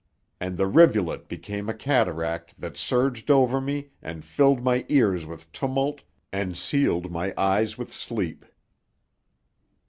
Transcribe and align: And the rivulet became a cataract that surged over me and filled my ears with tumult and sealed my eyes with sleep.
And 0.39 0.57
the 0.57 0.65
rivulet 0.65 1.27
became 1.27 1.69
a 1.69 1.75
cataract 1.75 2.59
that 2.59 2.75
surged 2.75 3.29
over 3.29 3.61
me 3.61 3.91
and 4.01 4.25
filled 4.25 4.63
my 4.63 4.83
ears 4.89 5.27
with 5.27 5.51
tumult 5.51 6.01
and 6.33 6.57
sealed 6.57 7.11
my 7.11 7.35
eyes 7.37 7.77
with 7.77 7.93
sleep. 7.93 8.43